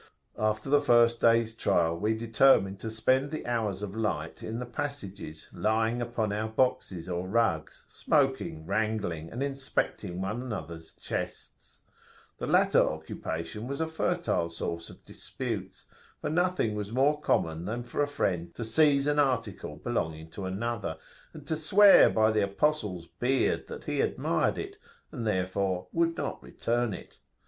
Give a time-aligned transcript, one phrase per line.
[0.39, 4.65] After the first day's trial, we determined to spend the hours of light in the
[4.65, 11.81] passages, lying upon our boxes or rugs, smoking, wrangling, and inspecting one another's chests.
[12.39, 15.85] The latter occupation was a fertile source of disputes,
[16.19, 20.45] for nothing was more common than for a friend to seize an article belonging to
[20.45, 20.97] another,
[21.31, 24.79] and to swear by the Apostle's beard that he admired it,
[25.11, 27.19] and, therefore, would not return it.